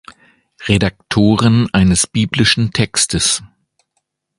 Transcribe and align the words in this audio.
Redaktoren 0.67 1.71
eines 1.75 2.07
biblischen 2.07 2.71
Textes. 2.73 3.43